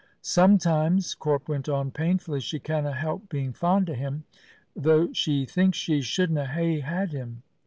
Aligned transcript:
"Sometimes," 0.23 1.13
Corp 1.13 1.47
went 1.47 1.69
on 1.69 1.91
painfully, 1.91 2.39
"she 2.39 2.57
canna 2.59 2.91
help 2.91 3.29
being 3.29 3.53
fond 3.53 3.87
o' 3.87 3.93
him, 3.93 4.23
though 4.75 5.13
she 5.13 5.45
thinks 5.45 5.77
she 5.77 6.01
shouldna 6.01 6.47
hae 6.47 6.79
had 6.79 7.11
him. 7.11 7.43